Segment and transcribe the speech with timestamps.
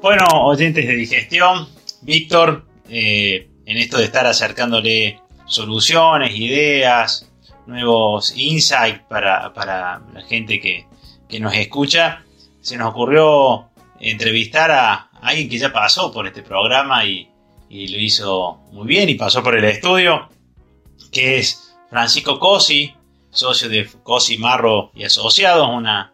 [0.00, 1.68] Bueno, oyentes de digestión,
[2.02, 7.28] Víctor, eh, en esto de estar acercándole soluciones, ideas,
[7.66, 10.86] nuevos insights para, la gente que,
[11.40, 12.24] nos escucha,
[12.60, 17.28] se nos ocurrió entrevistar a alguien que ya pasó por este programa y,
[17.68, 20.28] y lo hizo muy bien y pasó por el estudio,
[21.10, 22.94] que es Francisco Cosi,
[23.30, 26.12] socio de Cosi Marro y Asociados, una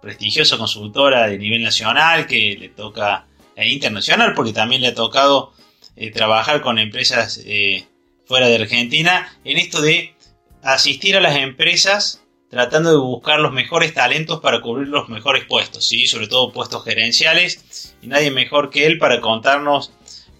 [0.00, 3.26] prestigiosa consultora de nivel nacional que le toca
[3.56, 5.52] e internacional porque también le ha tocado
[5.96, 7.86] eh, trabajar con empresas eh,
[8.26, 10.14] fuera de Argentina en esto de
[10.62, 15.86] asistir a las empresas tratando de buscar los mejores talentos para cubrir los mejores puestos,
[15.86, 16.06] ¿sí?
[16.06, 19.92] sobre todo puestos gerenciales y nadie mejor que él para contarnos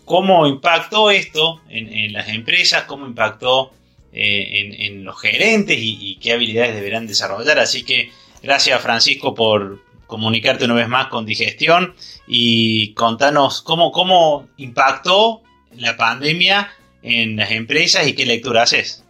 [0.07, 3.73] cómo impactó esto en, las empresas, cómo impactó
[4.13, 7.59] en, los gerentes y, qué habilidades deberán desarrollar.
[7.59, 8.13] Así que
[8.47, 11.95] gracias Francisco por comunicarte una vez más con Digestión
[12.29, 16.71] y contanos cómo, cómo impactó la pandemia
[17.03, 19.05] en las empresas y qué lectura haces.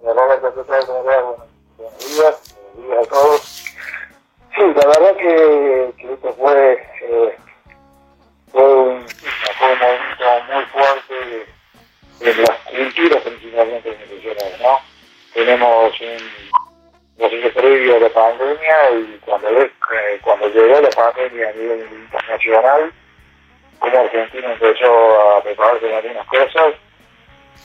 [0.00, 0.24] Buenos
[2.16, 3.64] días, buenos días a todos.
[4.54, 5.83] Sí, la verdad que,
[17.74, 19.70] previo a la pandemia y cuando, eh,
[20.22, 22.92] cuando llegó la pandemia a nivel internacional,
[23.80, 26.74] como Argentina empezó a prepararse en algunas cosas,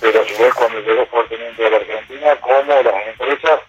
[0.01, 3.59] pero a su vez cuando llegó fuertemente a la Argentina, como las empresas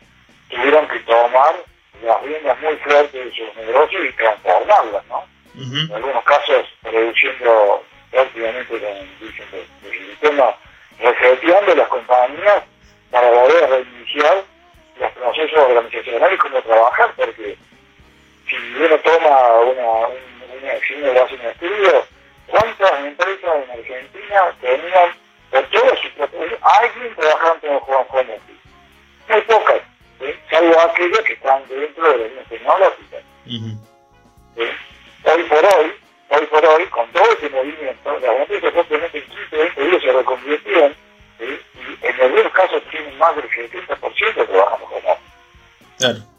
[0.48, 1.54] tuvieron que tomar
[2.02, 5.24] las riendas muy fuertes de sus negocios y transformarlas, ¿no?
[5.56, 10.56] En algunos casos reduciendo prácticamente el sistema,
[10.98, 12.62] reseteando las compañías
[13.10, 14.44] para poder reiniciar
[15.20, 17.56] los procesos organizacionales y cómo trabajar, porque
[18.48, 22.04] si uno toma una, acción de hace un estudio,
[22.46, 25.10] ¿cuántas empresas en Argentina tenían
[25.50, 26.10] por todos sus
[26.62, 28.26] alguien trabajando como Juan Juan
[29.28, 29.80] Muy pocas,
[30.50, 33.22] salvo aquellas que están dentro de las líneas tecnológicas.
[35.22, 35.92] Hoy por hoy,
[36.28, 40.12] hoy por hoy, con todo ese movimiento, las empresas prácticamente en 15, 20 días se
[40.12, 40.94] reconvirtieron
[41.40, 44.59] y en algunos casos tienen más del 70% trabajando como
[46.00, 46.29] claro.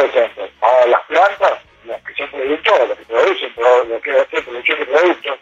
[0.00, 3.52] Center, para las plantas, las que son productoras, las que producen,
[3.88, 5.38] las que hacen producción de productos,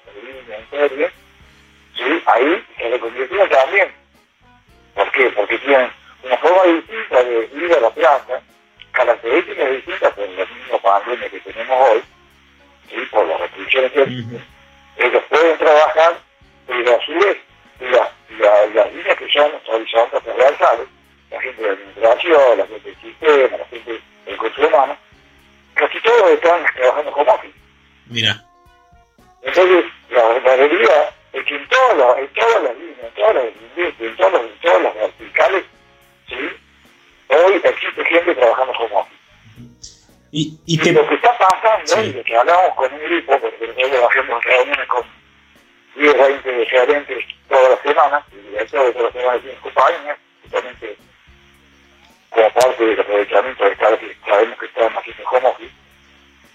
[30.39, 34.33] Realidad es que en todas las, en todas las líneas, en todas las, en todas
[34.33, 35.65] las, en todas las verticales,
[36.29, 36.51] ¿sí?
[37.29, 39.21] hoy existe gente trabajando como office.
[40.33, 44.11] Y, y, lo que está pasando, y de que hablamos con un grupo, porque nosotros
[44.11, 45.03] hacemos reuniones con
[45.97, 50.97] 10, 20 gerentes todas las semanas, y directores todas las semanas de compañías, justamente
[52.31, 55.75] como parte del aprovechamiento de estar que sabemos que están haciendo home office,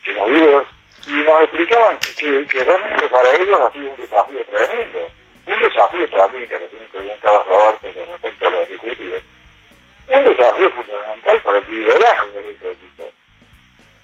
[0.06, 0.68] que nos videos,
[1.08, 5.08] y nos explicaban que, que, realmente para ellos ha sido un desafío tremendo,
[5.48, 9.22] un desafío también que que preguntar Roberto con respecto a los ejecutivos,
[10.08, 13.12] un desafío fundamental para el liderazgo del equipo.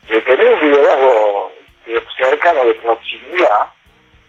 [0.08, 1.52] De tener un liderazgo
[2.18, 3.68] cercano de proximidad,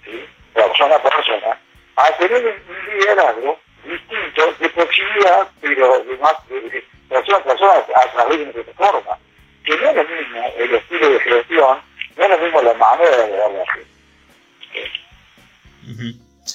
[0.04, 0.24] ¿sí?
[0.54, 1.60] persona a persona,
[1.96, 8.12] a tener un liderazgo distinto de proximidad, pero de más de, persona a persona a
[8.12, 9.18] través de una plataforma.
[9.64, 11.82] Que no es lo mismo el estilo de gestión,
[12.28, 12.74] no es lo mismo la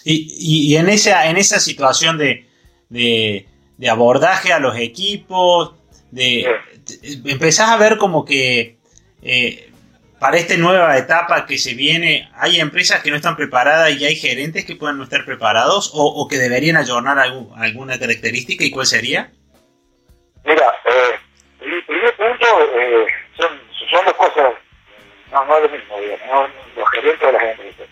[0.04, 2.48] y, y, en esa en esa situación de,
[2.90, 3.46] de,
[3.78, 5.74] de abordaje a los equipos,
[6.12, 6.48] de
[7.26, 8.78] empezás a ver como que
[9.22, 9.70] eh,
[10.20, 14.16] para esta nueva etapa que se viene, ¿hay empresas que no están preparadas y hay
[14.16, 19.32] gerentes que pueden no estar preparados o, que deberían ayornar alguna característica y cuál sería?
[20.44, 21.20] Mira, eh,
[21.62, 22.46] el primer punto,
[22.80, 23.08] eh,
[25.46, 27.88] no es lo mismo, digamos, los gerentes de las empresas.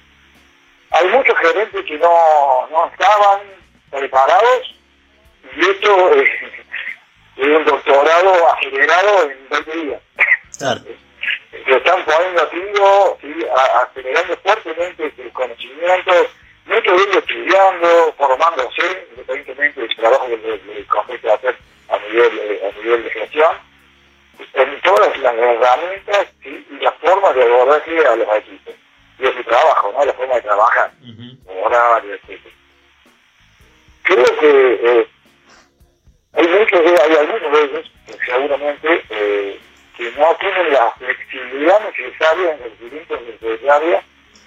[0.91, 3.41] Hay muchos gerentes que no, no estaban
[3.89, 4.75] preparados
[5.55, 6.29] y esto es,
[7.37, 10.01] un doctorado acelerado en 20 días.
[10.57, 10.81] Claro.
[11.65, 13.17] Se están poniendo a tiro,
[13.81, 16.11] acelerando fuertemente el conocimiento,
[16.65, 21.57] muchos de ellos estudiando, formándose, independientemente del trabajo que les compete hacer
[21.89, 23.57] a nivel, a nivel de gestión,
[24.53, 28.75] en todas las herramientas y las formas de abordaje a los equipos.
[29.19, 30.05] Y es su trabajo, ¿no?
[30.05, 32.41] La forma de trabajar, uh horario, etc.
[34.03, 35.07] Creo que eh,
[36.33, 37.91] hay muchos de, hay algunos de ellos,
[38.25, 39.59] seguramente, eh,
[39.97, 43.07] que no tienen la flexibilidad necesaria en el
[43.39, 44.03] de del área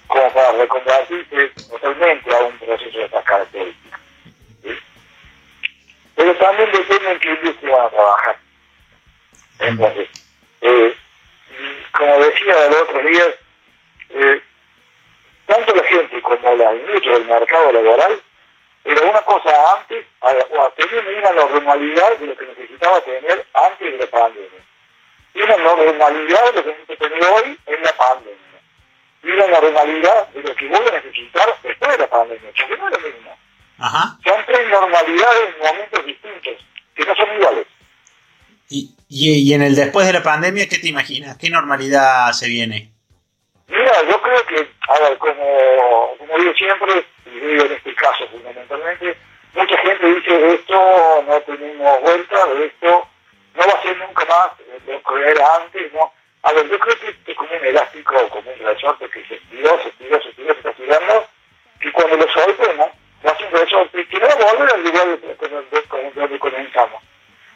[0.07, 3.99] como para reconvertirse totalmente a un proceso de estas características.
[6.15, 8.37] Pero también depende en qué industria van a trabajar.
[9.59, 10.09] Entonces,
[10.61, 10.95] eh,
[11.91, 13.23] como decía el otro día,
[14.09, 14.41] eh,
[15.45, 18.21] tanto la gente como la industria del mercado laboral
[18.85, 23.97] era una cosa antes, o tenían una normalidad de lo que necesitaba tener antes de
[23.97, 24.59] la pandemia.
[25.33, 28.37] Y una normalidad de lo que necesita tener hoy en la pandemia.
[29.21, 32.87] Y una normalidad de lo que voy a necesitar después de la pandemia, porque no
[32.87, 33.37] es lo mismo.
[33.79, 34.17] Ajá.
[34.23, 36.65] Son tres normalidades en momentos distintos,
[36.95, 37.67] que no son iguales.
[38.71, 41.37] Y, y, en el después de la pandemia, ¿qué te imaginas?
[41.37, 42.91] ¿Qué normalidad se viene?
[43.67, 48.27] Mira, yo creo que, a ver, como, como digo siempre, y digo en este caso
[48.27, 49.17] fundamentalmente,
[49.55, 50.75] mucha gente dice esto
[51.27, 53.07] no tenemos vuelta, esto
[53.55, 54.51] no va a ser nunca más
[54.85, 56.13] lo que era antes, ¿no?
[56.43, 59.81] A ver, yo creo que es como un elástico, como un resorte que se estiró,
[59.81, 61.25] se estiró, se estiró, se está estirando,
[61.81, 62.89] y cuando lo soltemos,
[63.25, 67.01] va a ser un resorte que no va a volver al lugar de donde comenzamos.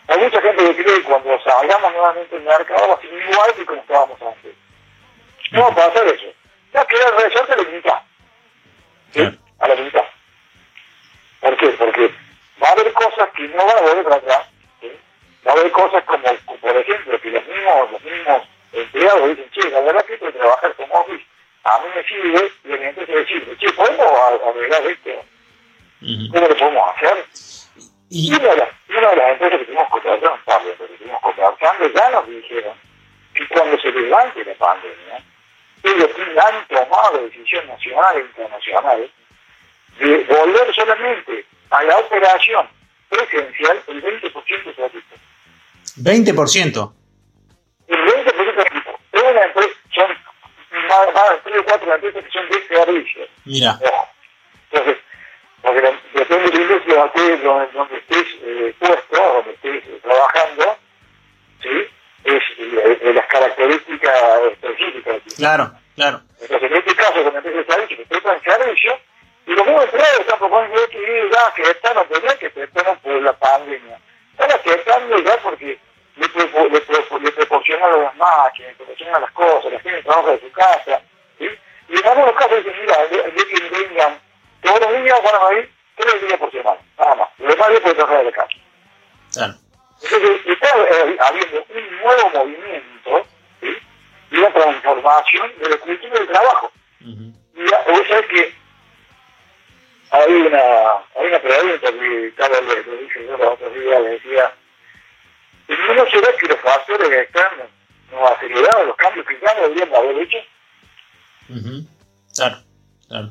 [0.07, 3.13] Hay mucha gente que cree que cuando salgamos nuevamente en el mercado va a ser
[3.13, 4.56] igual que como estábamos antes.
[5.51, 6.25] No va a pasar eso.
[6.74, 8.01] Ya queda el resorte a la mitad.
[9.12, 9.39] ¿Sí?
[9.60, 10.03] A la mitad.
[11.39, 11.68] ¿Por qué?
[11.69, 12.13] Porque
[12.62, 14.48] va a haber cosas que no van a volver para atrás.
[14.81, 14.92] ¿sí?
[15.63, 18.42] Haber cosas como, por ejemplo, que los mismos, los mismos
[18.74, 21.25] empleados dicen, che, la verdad que esto de trabajar como office
[21.63, 24.06] a mí me sirve, y la gente se decide, che, ¿podemos
[24.45, 25.10] arreglar esto?
[26.33, 27.25] ¿Cómo lo podemos hacer?
[28.10, 32.10] Y una de, las, una de las empresas que tuvimos contratando, que tuvimos contratando, ya
[32.10, 32.74] nos dijeron
[33.33, 35.24] que cuando se levante la pandemia,
[35.83, 36.10] ellos
[36.45, 39.12] han tomado decisión nacional e internacional
[39.98, 42.68] de volver solamente a la operación
[43.07, 45.15] presencial el 20% de su equipo.
[46.03, 46.94] ¿20%?
[47.88, 49.00] El 20% de equipo.
[49.13, 50.09] Es una empresa, son
[50.88, 53.29] más, más de 3 o 4 empresas que son de servicios.
[53.45, 53.79] Mira.
[54.71, 54.97] Entonces,
[55.61, 55.81] porque
[56.13, 57.38] depende de la industria donde,
[57.73, 60.77] donde estés eh, puesto, donde estés eh, trabajando,
[61.61, 61.88] ¿sí?
[62.25, 65.21] es eh, de las características específicas.
[65.38, 66.21] Claro, claro.
[66.41, 69.00] Entonces, en este caso, cuando empieza a servicio, que está en servicio,
[69.45, 73.21] y los nuevos empleados están proponiendo que ya que están no tenían que están por
[73.21, 74.00] la pandemia.
[74.31, 75.79] Están aceptando ya porque
[76.15, 80.51] le, le, le proporcionan las máquinas, le proporcionan las cosas, la gente trabaja de su
[80.51, 81.01] casa,
[81.39, 81.48] ¿sí?
[81.89, 84.19] Y en algunos casos dicen, mira, de, de que vengan
[84.62, 87.30] todos los niños van a ir tres días por semana, nada más.
[87.38, 88.48] Los demás días pueden trabajar de casa.
[89.33, 89.54] Claro.
[90.04, 93.25] Entonces, está eh, habiendo un nuevo movimiento
[93.62, 93.77] ¿sí?
[94.31, 96.72] y una transformación de la cultura del trabajo.
[97.01, 97.34] Uh -huh.
[97.55, 98.53] Y vos sabés que
[100.12, 100.62] hay una,
[101.15, 104.53] hay una pregunta que Carlos le, le dije yo los otros días, le decía,
[105.67, 107.67] ¿no será que los factores externos
[108.12, 110.38] nos aceleraron los cambios que ya no deberíamos haber hecho?
[111.50, 111.88] Uh -huh.
[112.36, 112.58] Claro,
[113.08, 113.29] claro.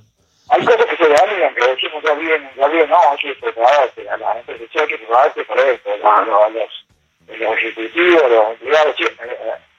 [0.48, 4.08] Hay cosas que se dañan, que decimos ya bien, ya bien, no, hay que prepararse,
[4.08, 8.50] a la gente que hay que prepararse para esto, a los, los, los ejecutivos, los
[8.50, 9.16] empleados, eh,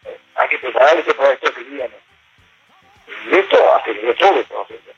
[0.05, 1.95] eh, hay que prepararse para esto que viene.
[3.29, 4.91] Y esto aceleró todo el proceso.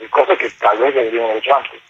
[0.00, 1.80] Hay cosas que tal vez deberíamos haber hecho antes.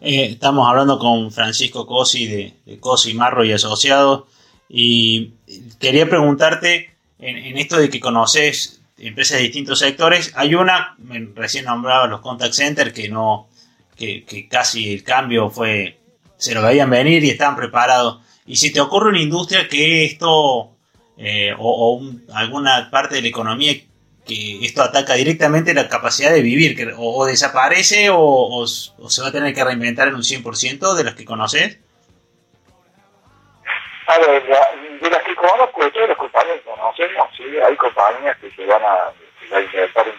[0.00, 4.24] Eh, estamos hablando con Francisco Cosi de, de Cosi Marro y Asociados
[4.68, 5.32] y
[5.78, 10.32] quería preguntarte en, esto de que conoces empresas de distintos sectores.
[10.36, 10.96] Hay una,
[11.34, 13.48] recién nombraba los contact centers, que no,
[13.96, 15.98] que, casi el cambio fue,
[16.36, 18.20] se lo veían venir y estaban preparados.
[18.46, 20.70] Y si te ocurre una industria que esto,
[21.16, 23.74] eh, o, o un, alguna parte de la economía
[24.28, 29.28] que esto ataca directamente la capacidad de vivir, que o, desaparece o, o, se va
[29.28, 31.78] a tener que reinventar en un 100% de los que conoces?
[34.08, 38.38] A ver, de las que conozco, de todas las compañías que conocemos, sí, hay compañías
[38.38, 39.12] que se van a,
[39.60, 40.14] insertar en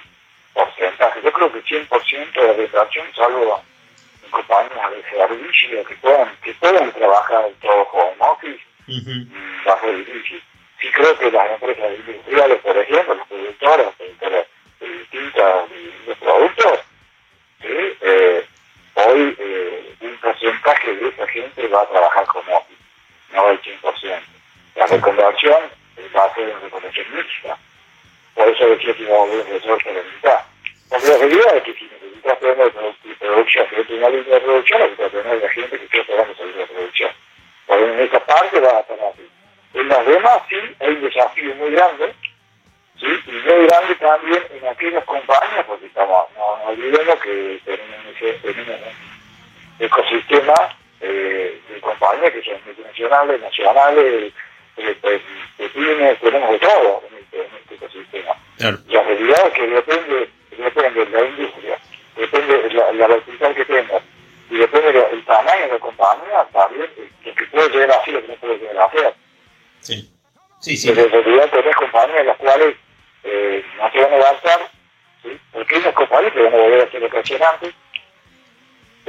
[0.54, 1.22] porcentaje.
[1.24, 3.64] Yo creo que 100% de la retracción, salvo
[4.24, 9.68] en compañías de servicio que puedan, que puedan trabajar todo home office, uh -huh.
[9.68, 10.44] va a ser difícil.
[10.80, 14.46] sí creo que las empresas industriales, por ejemplo, las productoras, productoras
[14.80, 15.70] de distintos
[16.06, 16.80] de productos,
[17.62, 18.46] eh,
[18.94, 22.70] hoy eh, un porcentaje de esa gente va a trabajar como
[23.34, 24.22] no el 100%.
[24.76, 25.58] La reconversión
[26.16, 27.58] va a ser una reconversión mixta.
[28.34, 30.40] Por eso decía que vamos a ver un resorte de la mitad.
[30.90, 32.72] Porque la realidad es que si necesitas tener
[33.20, 36.62] producción, si una línea de producción, necesitas tener la gente que esté operando esa línea
[36.62, 37.12] de producción.
[37.68, 39.30] Por en esta parte va a estar así.
[39.74, 42.14] En las demás sí hay un desafío muy grande,
[43.00, 43.06] ¿sí?
[43.28, 50.54] y muy grande también en aquellas compañías, porque estamos, no, olvidemos que tenemos un ecosistema
[51.02, 54.34] eh, de compañías que son multinacionales, nacionales,
[54.78, 55.22] eh, pues,
[55.74, 58.36] pymes, tenemos de todo en este, en este ecosistema.
[58.88, 61.78] La realidad es que depende, depende de la industria,
[62.16, 64.04] depende de la, la vertical que tengas,
[64.50, 66.90] y depende del tamaño de la compañía, también
[67.26, 69.14] lo que puede llegar a hacer, lo que no puede llegar a hacer.
[69.82, 70.10] Sí.
[70.60, 70.92] Sí, sí.
[70.94, 72.76] Pero en realidad tenés compañías las cuales
[73.24, 74.72] eh, no se van a avanzar,
[75.24, 75.40] ¿sí?
[75.54, 77.74] pequeñas compañías que van a volver a ser lo que hacían antes,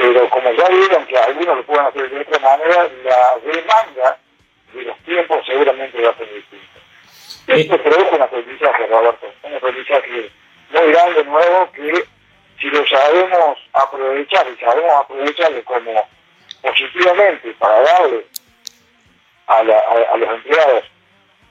[0.00, 4.19] pero como ya vieron que algunos lo pueden hacer de otra manera, la demanda
[4.73, 6.80] de los tiempos seguramente va a ser distinta.
[7.47, 10.30] Esto produjo un aprendizaje, Roberto, un aprendizaje
[10.71, 12.04] muy grande, nuevo, que
[12.61, 16.09] si lo sabemos aprovechar y sabemos aprovecharlo como
[16.62, 18.25] positivamente para darle
[19.49, 19.78] a, la,
[20.12, 20.85] a, los empleados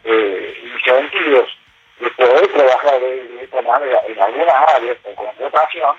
[0.05, 1.55] eh, incentivos
[1.99, 5.95] de poder trabajar de, esta manera en algunas áreas con contratación,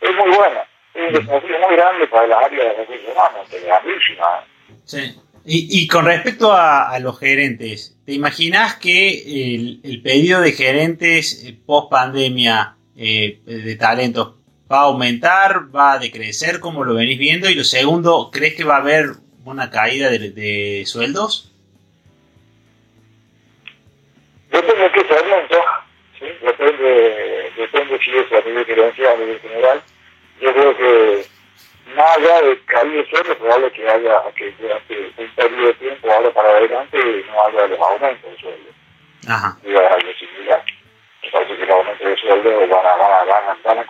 [0.00, 0.73] es muy bueno.
[0.94, 4.44] Un desafío muy grande para las áreas de recursos humanos, es grandísima.
[4.84, 5.20] Sí.
[5.46, 9.10] Y, y, con respecto a, a, los gerentes, ¿te imaginas que
[9.54, 14.36] el, el pedido de gerentes eh, post pandemia eh, de talentos
[14.72, 17.50] va a aumentar, va a decrecer como lo venís viendo?
[17.50, 19.06] Y lo segundo, ¿crees que va a haber
[19.44, 21.52] una caída de, de sueldos?
[24.50, 25.56] Depende de qué segmento,
[26.18, 26.26] ¿sí?
[26.40, 29.82] depende, depende si es a nivel gerencial a nivel general.
[30.40, 31.26] Yo creo que
[31.94, 36.10] más allá de caída de sueldos, probable que haya que durante un periodo de tiempo,
[36.10, 38.70] ahora para adelante, no haya los aumentos de sueldo.
[39.28, 39.56] Ajá.
[39.62, 40.64] Y algo similar.
[41.22, 43.84] Me parece que los aumentos de sueldo van a, van a, van a, van a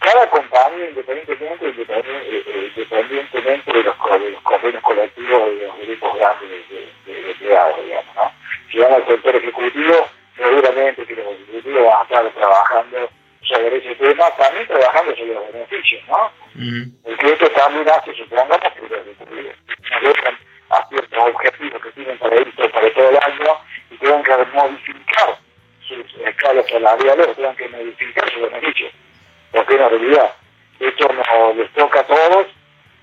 [0.00, 1.84] cada compañía, independientemente de
[3.82, 8.32] los, de los convenios colectivos de los grupos grandes de, de, de empleados, digamos, ¿no?
[8.70, 13.10] Si van al sector ejecutivo, seguramente que los ejecutivos van a estar trabajando
[13.42, 15.44] sobre ese tema, también trabajando sobre los
[16.18, 16.32] ¿no?
[17.04, 19.54] Porque esto también hace, supongamos, que los ejecutivos
[19.90, 20.38] nos dejan
[20.70, 23.52] a ciertos objetivos que tienen para ir para todo el año
[23.90, 25.38] y tengan que modificar
[25.86, 28.92] sus escalas salariales, tengan que modificar sus beneficios
[29.52, 30.34] porque en realidad
[30.80, 32.46] esto nos les toca a todos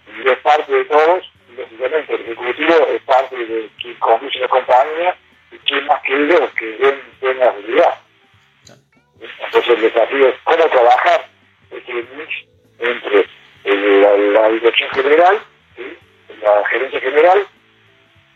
[0.08, 4.48] y es parte de todos, y lógicamente el ejecutivo es parte de quien conduce la
[4.48, 5.18] compañía
[5.52, 8.00] y quien más que ellos que ven, ven la realidad.
[9.20, 11.25] Entonces el desafío es cómo trabajar
[14.96, 15.40] general,
[15.76, 15.84] ¿sí?
[16.42, 17.48] la gerencia general,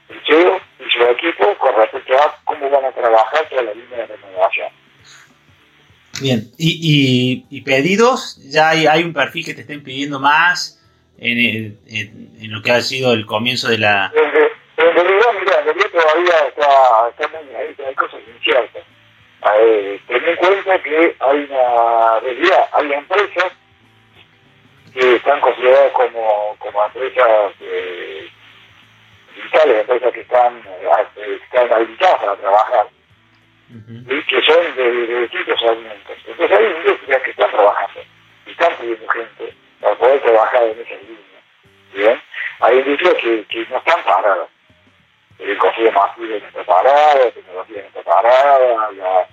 [0.10, 4.06] el CEO y su equipo con respecto a cómo van a trabajar toda la línea
[4.06, 4.70] de renovación.
[6.22, 10.84] Bien, y, y, y, pedidos, ya hay, hay, un perfil que te estén pidiendo más
[11.18, 14.12] en, el, en, en, lo que ha sido el comienzo de la...
[14.14, 18.84] En, realidad, mira, en realidad todavía está, está muy ahí, hay cosas inciertas.
[20.08, 23.54] Ten en cuenta que hay una realidad, hay empresas
[24.94, 28.30] que están consideradas como, como empresas eh,
[29.36, 32.88] digitales, empresas que están, eh, están habilitadas para trabajar
[33.72, 36.18] y que son de, de distintos alimentos.
[36.26, 38.02] Entonces hay industrias que están trabajando
[38.48, 41.42] y están pidiendo gente para poder trabajar en esa línea.
[41.94, 42.22] ¿bien?
[42.62, 44.50] Hay industrias que, que no están paradas.
[45.38, 49.28] El consumo masivo no está parado, la tecnología no está parada, la,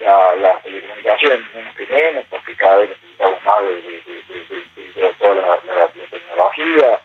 [0.00, 5.88] la, la telecomunicación menos que menos, porque cada vez necesitamos más de, toda la, la,
[5.88, 7.00] tecnología.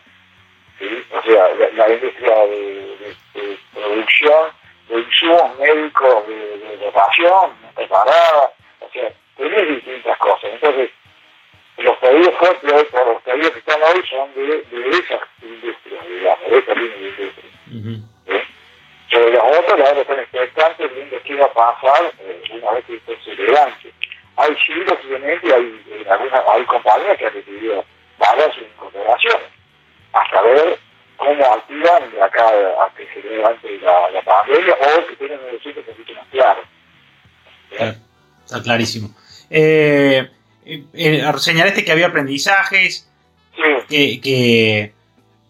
[1.12, 3.16] O sea, la, industria de,
[3.72, 4.50] producción
[4.88, 10.50] de insumos médicos de, dotación, preparada, o sea, tenés distintas cosas.
[10.52, 10.90] Entonces,
[11.78, 16.74] los pedidos fuertes los pedidos que están hoy son de, esas industrias, digamos, de esa
[16.74, 18.08] línea de industria.
[19.42, 23.12] Otras, las otras están expectantes viendo qué va a pasar eh, una vez que esto
[23.24, 23.92] se levante.
[24.36, 27.84] Hay sí, lógicamente, hay, eh, alguna, hay compañías que han decidido
[28.54, 29.48] sus incorporaciones,
[30.12, 30.78] hasta ver
[31.16, 35.58] cómo activan de acá a que se levante la, la pandemia o que tienen un
[35.62, 36.60] sitio un poquito más claro.
[37.72, 37.94] ¿Eh?
[38.44, 39.14] Está clarísimo.
[39.50, 40.28] Eh,
[40.64, 43.10] eh, señalaste que había aprendizajes,
[43.54, 43.62] sí.
[43.88, 44.92] que, que,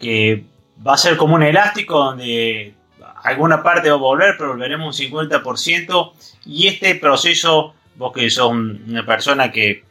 [0.00, 0.44] que,
[0.87, 2.75] va a ser como un elástico donde
[3.23, 6.12] alguna parte va a volver, pero volveremos un 50%.
[6.47, 9.85] Y este proceso, vos que sos una persona que,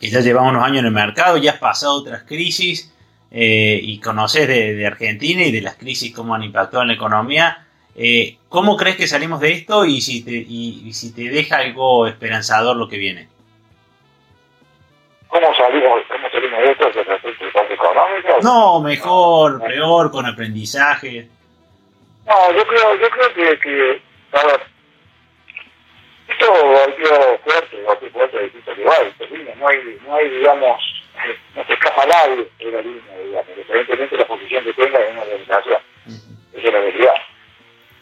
[0.00, 2.94] ya lleva unos años en el mercado, ya has pasado otras crisis
[3.30, 7.64] eh, y conoces de, Argentina y de las crisis cómo han impactado en la economía.
[7.96, 12.06] Eh, ¿Cómo crees que salimos de esto y si, te, y, si te deja algo
[12.06, 13.28] esperanzador lo que viene?
[15.26, 17.00] ¿Cómo salimos, cómo salimos de esto desde
[17.46, 18.38] el parte económico?
[18.42, 21.28] No, mejor, peor, con aprendizaje.
[22.28, 24.60] No, yo creo, yo creo que, que a ver,
[26.28, 29.14] esto golpeó fuerte, golpeó fuerte de distintos lugares,
[29.56, 31.04] no hay, no hay, digamos,
[31.54, 35.12] no se escapa nadie de la línea, digamos, independientemente de la posición que tenga en
[35.12, 35.82] una organización.
[36.52, 37.14] Esa es la realidad.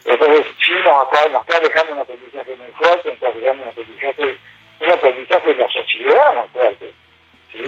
[0.03, 3.69] Entonces, sí nos, acá, nos está dejando un aprendizaje muy fuerte, nos está dejando un
[3.69, 4.37] aprendizaje,
[4.81, 6.93] un aprendizaje en la sociedad muy fuerte.
[7.53, 7.63] ¿sí?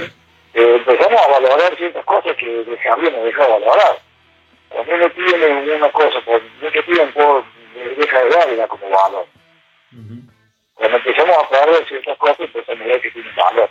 [0.55, 4.08] Eh, empezamos a valorar ciertas cosas que habíamos dejado de valorar
[4.69, 7.45] cuando uno tiene una cosa, por mucho tiempo,
[7.97, 9.25] deja de darla como valor.
[10.73, 13.69] Cuando empezamos a perder ciertas cosas, empezamos a ver que tienen valor.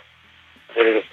[0.75, 1.05] Eh,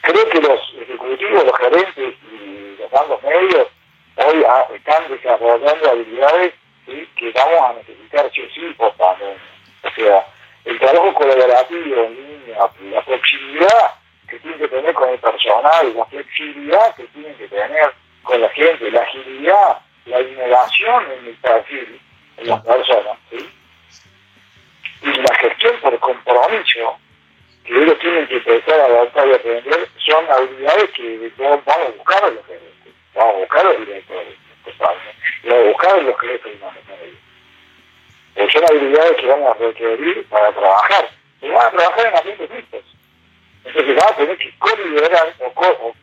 [0.00, 3.68] creo que los ejecutivos, los gerentes y los bancos medios
[4.16, 6.54] hoy ah, están desarrollando habilidades
[6.86, 10.26] que vamos a necesitar sí o sí por O sea,
[10.64, 12.58] el trabajo colaborativo en línea,
[12.92, 13.94] la proximidad
[14.28, 17.92] que tiene que tener con el personal, la flexibilidad que tienen que tener
[18.28, 21.98] con la gente, la agilidad, la innovación en el perfil,
[22.36, 26.98] en las personas, y la gestión por compromiso
[27.64, 32.24] que ellos tienen que empezar a adaptar y aprender son habilidades que vamos a buscar
[32.24, 34.34] a los gerentes, vamos a buscar a los directores,
[34.66, 36.66] y vamos a buscar a los jefes de
[38.34, 41.08] Porque son habilidades que vamos a requerir para trabajar,
[41.40, 42.84] y van a trabajar en ambientes mixtos.
[43.64, 45.94] Entonces van a tener que co-liderar o, co o,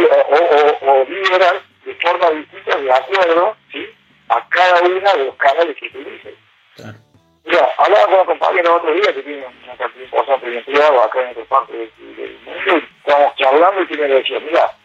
[0.00, 3.86] o, o, liderar de forma distinta de acuerdo ¿sí?
[4.28, 6.34] a cada uno de los canales que utilicen.
[6.76, 6.98] Claro.
[7.44, 11.30] Mira, hablaba con una compañera el otro día que tiene una participación empleado acá en
[11.30, 14.76] otra parte del, mundo y estábamos charlando y que me decía, mira,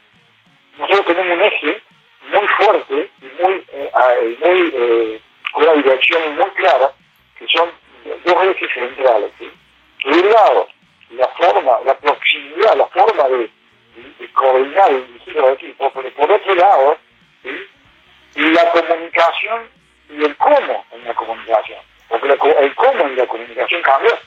[0.78, 1.82] nosotros tenemos un eje
[2.32, 5.22] muy fuerte y muy, eh, muy eh,
[5.54, 6.92] con una dirección muy clara,
[7.38, 7.70] que son
[8.26, 9.32] dos ejes centrales.
[9.38, 9.52] ¿sí?
[10.04, 10.68] Por un lado,
[11.12, 13.50] la forma, la proximidad, la forma de
[14.34, 16.98] coordinar y dirigir los equipos, pero por otro lado,
[18.36, 19.70] la comunicación
[20.10, 24.18] y el cómo en la comunicación, porque el cómo en la comunicación cambió.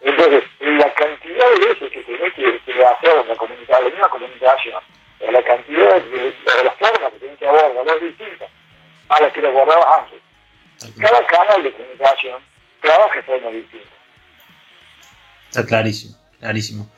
[0.00, 4.82] Entonces, la cantidad de veces que tenés que, que hacer la, comunicación, la misma comunicación,
[5.20, 8.46] la cantidad de, de las formas que tenés que abordar es distinta
[9.08, 10.20] a las que lo abordabas antes.
[11.00, 12.40] Cada canal de comunicación
[12.80, 13.88] trabaja de forma distinta.
[15.48, 16.88] Está clarísimo, clarísimo.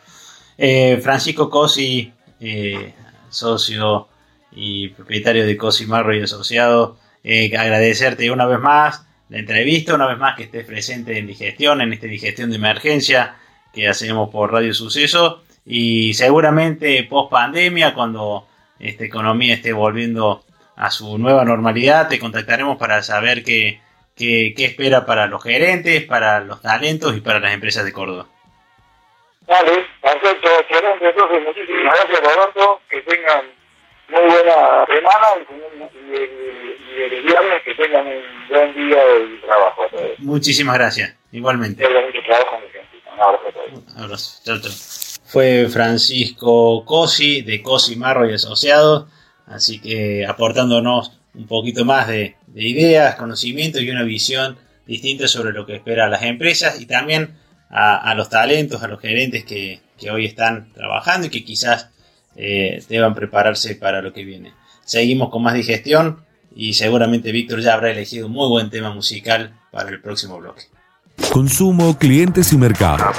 [0.62, 2.92] Eh, Francisco Cosi, eh,
[3.30, 4.08] socio
[4.52, 10.06] y propietario de Cosi Marro y Asociado, eh, agradecerte una vez más la entrevista, una
[10.06, 13.36] vez más que estés presente en digestión, en esta digestión de emergencia
[13.72, 18.46] que hacemos por Radio Suceso y seguramente post pandemia, cuando
[18.78, 20.44] esta economía esté volviendo
[20.76, 23.80] a su nueva normalidad, te contactaremos para saber qué,
[24.14, 28.28] qué espera para los gerentes, para los talentos y para las empresas de Córdoba.
[29.50, 31.08] Vale, perfecto, excelente.
[31.08, 32.80] Entonces, muchísimas gracias, Roberto.
[32.88, 33.46] Que tengan
[34.08, 39.82] muy buena semana y, y, el viernes que tengan un buen día de trabajo.
[40.18, 41.84] Muchísimas gracias, igualmente.
[41.84, 41.92] Un
[43.20, 43.94] abrazo a todos.
[43.96, 44.72] Un abrazo, chao, chao.
[45.24, 49.06] Fue Francisco Cosi de Cosi Marro y Asociados,
[49.48, 55.52] así que aportándonos un poquito más de, de ideas, conocimientos y una visión distinta sobre
[55.52, 57.36] lo que espera a las empresas y también
[57.70, 59.80] a, los talentos, a los gerentes que,
[60.10, 61.88] hoy están trabajando y que quizás
[62.36, 64.52] eh, deban prepararse para lo que viene.
[64.84, 69.54] Seguimos con más digestión y seguramente Víctor ya habrá elegido un muy buen tema musical
[69.70, 70.62] para el próximo bloque.
[71.32, 73.12] Consumo, clientes y mercado.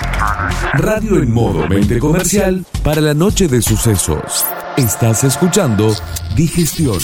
[0.74, 4.46] Radio en modo mente comercial para la noche de sucesos.
[4.76, 5.94] Estás escuchando
[6.36, 7.00] Digestión.